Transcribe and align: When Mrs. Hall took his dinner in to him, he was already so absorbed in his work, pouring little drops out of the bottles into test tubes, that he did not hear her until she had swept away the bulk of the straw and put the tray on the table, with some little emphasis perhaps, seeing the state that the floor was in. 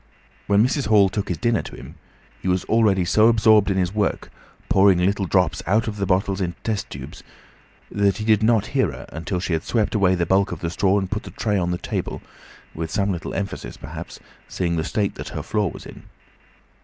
When 0.47 0.65
Mrs. 0.65 0.87
Hall 0.87 1.09
took 1.09 1.27
his 1.29 1.37
dinner 1.37 1.59
in 1.59 1.63
to 1.65 1.75
him, 1.75 1.95
he 2.41 2.47
was 2.47 2.63
already 2.63 3.05
so 3.05 3.27
absorbed 3.27 3.69
in 3.69 3.77
his 3.77 3.93
work, 3.93 4.31
pouring 4.67 4.97
little 4.97 5.27
drops 5.27 5.61
out 5.67 5.87
of 5.87 5.97
the 5.97 6.07
bottles 6.07 6.41
into 6.41 6.59
test 6.63 6.89
tubes, 6.89 7.21
that 7.91 8.17
he 8.17 8.25
did 8.25 8.41
not 8.41 8.65
hear 8.73 8.91
her 8.91 9.05
until 9.09 9.39
she 9.39 9.53
had 9.53 9.61
swept 9.61 9.93
away 9.93 10.15
the 10.15 10.25
bulk 10.25 10.51
of 10.51 10.61
the 10.61 10.71
straw 10.71 10.97
and 10.97 11.11
put 11.11 11.21
the 11.21 11.29
tray 11.29 11.55
on 11.59 11.69
the 11.69 11.77
table, 11.77 12.23
with 12.73 12.89
some 12.89 13.11
little 13.11 13.35
emphasis 13.35 13.77
perhaps, 13.77 14.19
seeing 14.47 14.75
the 14.75 14.83
state 14.83 15.13
that 15.13 15.27
the 15.27 15.43
floor 15.43 15.69
was 15.69 15.85
in. 15.85 16.01